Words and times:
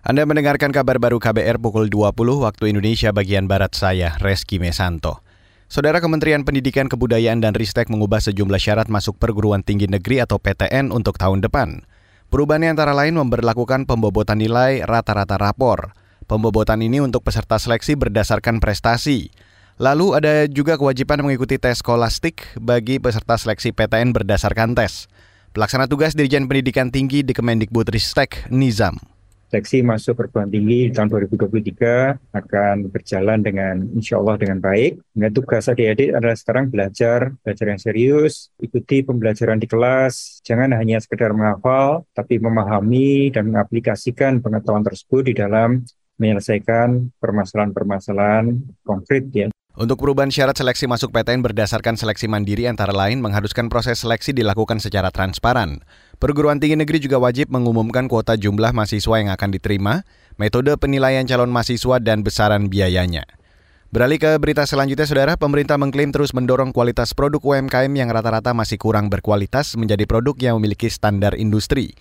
Anda 0.00 0.24
mendengarkan 0.24 0.72
kabar 0.72 0.96
baru 0.96 1.20
KBR 1.20 1.60
pukul 1.60 1.92
20 1.92 2.16
waktu 2.40 2.72
Indonesia 2.72 3.12
bagian 3.12 3.44
Barat 3.44 3.76
saya, 3.76 4.16
Reski 4.16 4.56
Mesanto. 4.56 5.20
Saudara 5.68 6.00
Kementerian 6.00 6.40
Pendidikan 6.40 6.88
Kebudayaan 6.88 7.44
dan 7.44 7.52
Ristek 7.52 7.92
mengubah 7.92 8.24
sejumlah 8.24 8.56
syarat 8.56 8.88
masuk 8.88 9.20
perguruan 9.20 9.60
tinggi 9.60 9.92
negeri 9.92 10.24
atau 10.24 10.40
PTN 10.40 10.88
untuk 10.88 11.20
tahun 11.20 11.44
depan. 11.44 11.84
Perubahannya 12.32 12.72
antara 12.72 12.96
lain 12.96 13.12
memberlakukan 13.12 13.84
pembobotan 13.84 14.40
nilai 14.40 14.80
rata-rata 14.88 15.36
rapor. 15.36 15.92
Pembobotan 16.24 16.80
ini 16.80 17.04
untuk 17.04 17.20
peserta 17.20 17.60
seleksi 17.60 17.92
berdasarkan 17.92 18.56
prestasi. 18.56 19.28
Lalu 19.76 20.16
ada 20.16 20.48
juga 20.48 20.80
kewajiban 20.80 21.20
mengikuti 21.20 21.60
tes 21.60 21.84
skolastik 21.84 22.56
bagi 22.56 23.04
peserta 23.04 23.36
seleksi 23.36 23.76
PTN 23.76 24.16
berdasarkan 24.16 24.72
tes. 24.72 25.12
Pelaksana 25.52 25.92
tugas 25.92 26.16
Dirjen 26.16 26.48
Pendidikan 26.48 26.88
Tinggi 26.88 27.20
di 27.20 27.36
Kemendikbud 27.36 27.92
Ristek, 27.92 28.48
Nizam 28.48 29.09
seleksi 29.50 29.82
masuk 29.82 30.14
perguruan 30.14 30.46
tinggi 30.46 30.94
tahun 30.94 31.10
2023 31.10 32.22
akan 32.30 32.76
berjalan 32.86 33.42
dengan 33.42 33.82
insya 33.98 34.22
Allah 34.22 34.38
dengan 34.38 34.62
baik. 34.62 35.02
Dengan 35.10 35.30
tugas 35.34 35.66
adik-adik 35.66 36.14
adalah 36.14 36.38
sekarang 36.38 36.70
belajar, 36.70 37.34
belajar 37.42 37.66
yang 37.66 37.82
serius, 37.82 38.54
ikuti 38.62 39.02
pembelajaran 39.02 39.58
di 39.58 39.66
kelas, 39.66 40.38
jangan 40.46 40.70
hanya 40.78 41.02
sekedar 41.02 41.34
menghafal, 41.34 42.06
tapi 42.14 42.38
memahami 42.38 43.34
dan 43.34 43.50
mengaplikasikan 43.50 44.38
pengetahuan 44.38 44.86
tersebut 44.86 45.26
di 45.26 45.34
dalam 45.34 45.82
menyelesaikan 46.22 47.10
permasalahan-permasalahan 47.18 48.54
konkret 48.86 49.26
ya. 49.34 49.50
Untuk 49.80 49.96
perubahan 49.96 50.28
syarat 50.28 50.60
seleksi 50.60 50.84
masuk 50.84 51.08
PTN 51.08 51.40
berdasarkan 51.40 51.96
seleksi 51.96 52.28
mandiri 52.28 52.68
antara 52.68 52.92
lain 52.92 53.24
mengharuskan 53.24 53.72
proses 53.72 54.04
seleksi 54.04 54.36
dilakukan 54.36 54.76
secara 54.76 55.08
transparan. 55.08 55.80
Perguruan 56.20 56.60
tinggi 56.60 56.76
negeri 56.76 57.00
juga 57.00 57.16
wajib 57.16 57.48
mengumumkan 57.48 58.04
kuota 58.04 58.36
jumlah 58.36 58.76
mahasiswa 58.76 59.16
yang 59.16 59.32
akan 59.32 59.56
diterima, 59.56 60.04
metode 60.36 60.68
penilaian 60.76 61.24
calon 61.24 61.48
mahasiswa, 61.48 61.96
dan 61.96 62.20
besaran 62.20 62.68
biayanya. 62.68 63.24
Beralih 63.88 64.20
ke 64.20 64.36
berita 64.36 64.68
selanjutnya, 64.68 65.08
Saudara, 65.08 65.40
pemerintah 65.40 65.80
mengklaim 65.80 66.12
terus 66.12 66.36
mendorong 66.36 66.76
kualitas 66.76 67.16
produk 67.16 67.40
UMKM 67.40 67.88
yang 67.96 68.12
rata-rata 68.12 68.52
masih 68.52 68.76
kurang 68.76 69.08
berkualitas 69.08 69.80
menjadi 69.80 70.04
produk 70.04 70.36
yang 70.44 70.60
memiliki 70.60 70.92
standar 70.92 71.32
industri. 71.40 71.96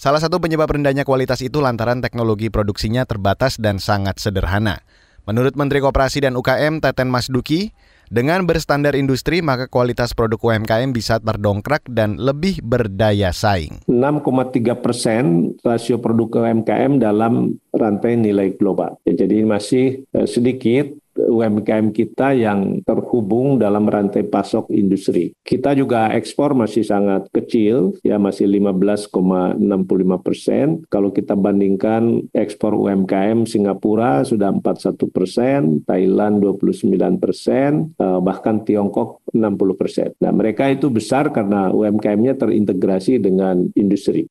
Salah 0.00 0.24
satu 0.24 0.40
penyebab 0.40 0.72
rendahnya 0.72 1.04
kualitas 1.04 1.44
itu 1.44 1.60
lantaran 1.60 2.00
teknologi 2.00 2.48
produksinya 2.48 3.04
terbatas 3.04 3.60
dan 3.60 3.76
sangat 3.76 4.16
sederhana. 4.16 4.80
Menurut 5.28 5.60
Menteri 5.60 5.84
Koperasi 5.84 6.24
dan 6.24 6.40
UKM 6.40 6.80
Teten 6.80 7.12
Masduki, 7.12 7.68
dengan 8.08 8.48
berstandar 8.48 8.96
industri, 8.96 9.44
maka 9.44 9.68
kualitas 9.68 10.16
produk 10.16 10.40
UMKM 10.40 10.96
bisa 10.96 11.20
terdongkrak 11.20 11.84
dan 11.92 12.16
lebih 12.16 12.64
berdaya 12.64 13.28
saing. 13.36 13.84
6,3 13.84 14.72
persen 14.80 15.52
rasio 15.60 16.00
produk 16.00 16.40
UMKM 16.40 16.96
dalam 16.96 17.60
rantai 17.68 18.16
nilai 18.16 18.56
global. 18.56 18.96
Ya, 19.04 19.28
jadi 19.28 19.44
masih 19.44 20.08
eh, 20.16 20.24
sedikit 20.24 20.96
UMKM 21.20 21.92
kita 21.92 22.32
yang 22.32 22.80
terhubung 23.08 23.56
dalam 23.56 23.88
rantai 23.88 24.28
pasok 24.28 24.68
industri. 24.68 25.32
Kita 25.40 25.72
juga 25.72 26.12
ekspor 26.12 26.52
masih 26.52 26.84
sangat 26.84 27.24
kecil, 27.32 27.96
ya 28.04 28.20
masih 28.20 28.44
15,65 28.44 30.20
persen. 30.20 30.84
Kalau 30.92 31.08
kita 31.08 31.32
bandingkan 31.32 32.28
ekspor 32.36 32.76
UMKM 32.76 33.48
Singapura 33.48 34.28
sudah 34.28 34.52
41 34.52 35.08
persen, 35.08 35.80
Thailand 35.88 36.44
29 36.44 37.16
persen, 37.16 37.96
eh, 37.96 38.20
bahkan 38.20 38.60
Tiongkok 38.68 39.24
60 39.32 39.72
persen. 39.72 40.12
Nah 40.20 40.36
mereka 40.36 40.68
itu 40.68 40.92
besar 40.92 41.32
karena 41.32 41.72
UMKM-nya 41.72 42.36
terintegrasi 42.36 43.24
dengan 43.24 43.72
industri. 43.72 44.28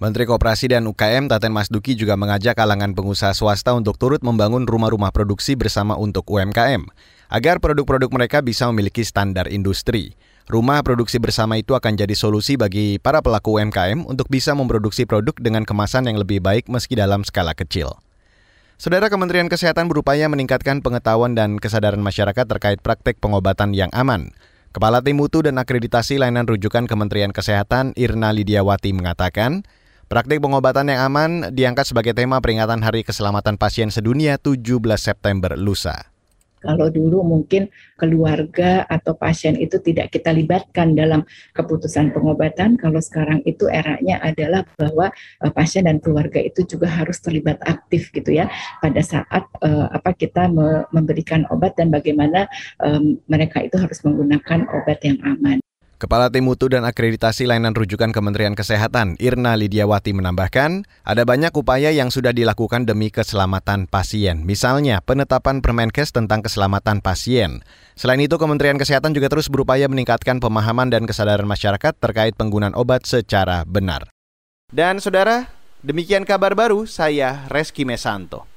Menteri 0.00 0.24
Koperasi 0.24 0.72
dan 0.72 0.88
UKM 0.88 1.28
Taten 1.28 1.52
Masduki 1.52 1.92
juga 1.92 2.16
mengajak 2.16 2.56
kalangan 2.56 2.96
pengusaha 2.96 3.36
swasta 3.36 3.76
untuk 3.76 4.00
turut 4.00 4.24
membangun 4.24 4.64
rumah-rumah 4.64 5.12
produksi 5.12 5.60
bersama 5.60 5.92
untuk 5.92 6.24
UMKM, 6.24 6.88
agar 7.30 7.62
produk-produk 7.62 8.10
mereka 8.10 8.42
bisa 8.42 8.66
memiliki 8.68 9.06
standar 9.06 9.46
industri. 9.48 10.18
Rumah 10.50 10.82
produksi 10.82 11.22
bersama 11.22 11.62
itu 11.62 11.78
akan 11.78 11.94
jadi 11.94 12.10
solusi 12.18 12.58
bagi 12.58 12.98
para 12.98 13.22
pelaku 13.22 13.62
UMKM 13.62 14.02
untuk 14.02 14.26
bisa 14.26 14.50
memproduksi 14.50 15.06
produk 15.06 15.32
dengan 15.38 15.62
kemasan 15.62 16.10
yang 16.10 16.18
lebih 16.18 16.42
baik 16.42 16.66
meski 16.66 16.98
dalam 16.98 17.22
skala 17.22 17.54
kecil. 17.54 17.94
Saudara 18.74 19.06
Kementerian 19.06 19.46
Kesehatan 19.46 19.86
berupaya 19.86 20.26
meningkatkan 20.26 20.82
pengetahuan 20.82 21.38
dan 21.38 21.62
kesadaran 21.62 22.02
masyarakat 22.02 22.50
terkait 22.50 22.82
praktek 22.82 23.22
pengobatan 23.22 23.78
yang 23.78 23.92
aman. 23.94 24.34
Kepala 24.74 24.98
Tim 24.98 25.22
Mutu 25.22 25.46
dan 25.46 25.54
Akreditasi 25.62 26.18
Layanan 26.18 26.50
Rujukan 26.50 26.90
Kementerian 26.90 27.30
Kesehatan 27.30 27.94
Irna 27.94 28.34
Lidiawati 28.34 28.90
mengatakan, 28.90 29.62
Praktik 30.10 30.42
pengobatan 30.42 30.90
yang 30.90 31.06
aman 31.06 31.54
diangkat 31.54 31.86
sebagai 31.86 32.10
tema 32.18 32.42
peringatan 32.42 32.82
Hari 32.82 33.06
Keselamatan 33.06 33.54
Pasien 33.54 33.94
Sedunia 33.94 34.42
17 34.42 34.58
September 34.98 35.54
lusa. 35.54 36.09
Kalau 36.60 36.92
dulu 36.92 37.24
mungkin 37.24 37.72
keluarga 37.96 38.84
atau 38.88 39.16
pasien 39.16 39.56
itu 39.56 39.80
tidak 39.80 40.12
kita 40.12 40.32
libatkan 40.32 40.92
dalam 40.92 41.24
keputusan 41.56 42.12
pengobatan, 42.12 42.76
kalau 42.76 43.00
sekarang 43.00 43.40
itu 43.48 43.68
eranya 43.68 44.20
adalah 44.20 44.64
bahwa 44.76 45.12
uh, 45.44 45.52
pasien 45.52 45.88
dan 45.88 46.00
keluarga 46.00 46.40
itu 46.40 46.64
juga 46.64 46.88
harus 46.88 47.20
terlibat 47.20 47.60
aktif 47.64 48.12
gitu 48.12 48.32
ya 48.32 48.48
pada 48.80 49.00
saat 49.00 49.44
uh, 49.64 49.88
apa 49.92 50.12
kita 50.16 50.48
me 50.48 50.84
memberikan 50.92 51.44
obat 51.52 51.76
dan 51.76 51.92
bagaimana 51.92 52.48
um, 52.80 53.20
mereka 53.28 53.60
itu 53.64 53.76
harus 53.76 54.00
menggunakan 54.04 54.68
obat 54.72 55.00
yang 55.04 55.20
aman. 55.24 55.59
Kepala 56.00 56.32
Tim 56.32 56.48
Mutu 56.48 56.72
dan 56.72 56.88
Akreditasi 56.88 57.44
Layanan 57.44 57.76
Rujukan 57.76 58.08
Kementerian 58.08 58.56
Kesehatan, 58.56 59.20
Irna 59.20 59.52
Lidiawati 59.52 60.16
menambahkan, 60.16 60.88
ada 61.04 61.28
banyak 61.28 61.52
upaya 61.52 61.92
yang 61.92 62.08
sudah 62.08 62.32
dilakukan 62.32 62.88
demi 62.88 63.12
keselamatan 63.12 63.84
pasien. 63.84 64.48
Misalnya, 64.48 65.04
penetapan 65.04 65.60
Permenkes 65.60 66.16
tentang 66.16 66.40
keselamatan 66.40 67.04
pasien. 67.04 67.60
Selain 68.00 68.16
itu, 68.16 68.40
Kementerian 68.40 68.80
Kesehatan 68.80 69.12
juga 69.12 69.28
terus 69.28 69.52
berupaya 69.52 69.92
meningkatkan 69.92 70.40
pemahaman 70.40 70.88
dan 70.88 71.04
kesadaran 71.04 71.44
masyarakat 71.44 71.92
terkait 71.92 72.32
penggunaan 72.32 72.72
obat 72.72 73.04
secara 73.04 73.68
benar. 73.68 74.08
Dan 74.72 75.04
saudara, 75.04 75.52
demikian 75.84 76.24
kabar 76.24 76.56
baru 76.56 76.88
saya 76.88 77.44
Reski 77.52 77.84
Mesanto. 77.84 78.48